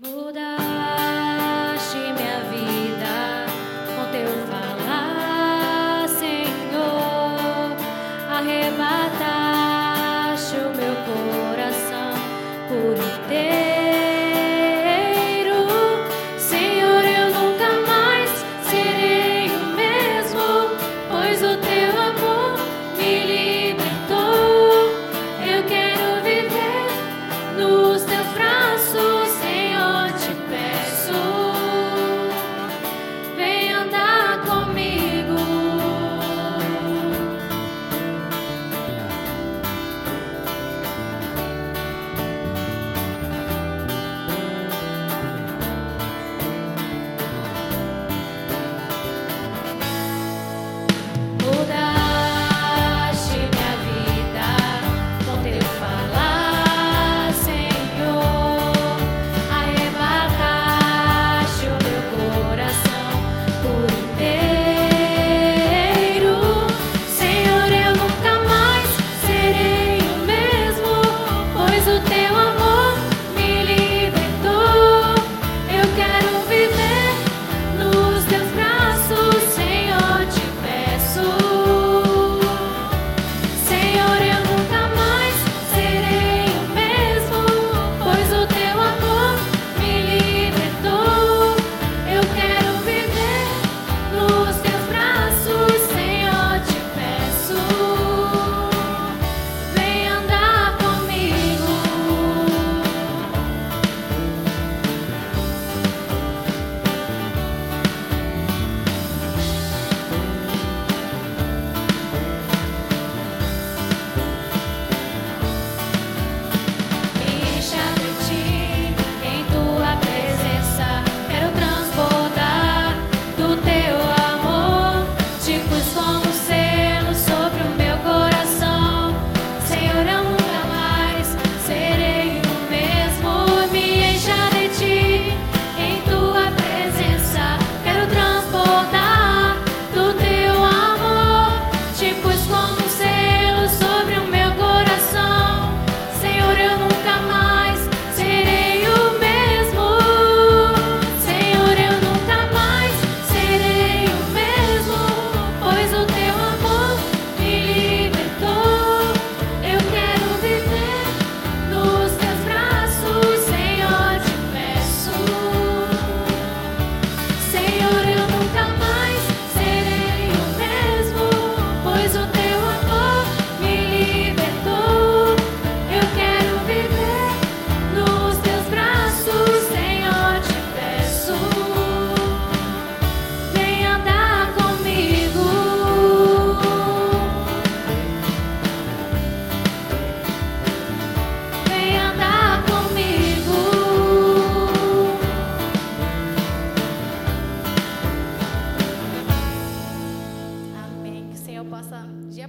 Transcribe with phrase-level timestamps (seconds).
[0.00, 0.57] 不到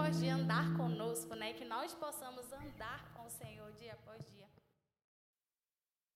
[0.00, 1.52] após dia andar conosco, né?
[1.52, 4.48] Que nós possamos andar com o Senhor dia após dia.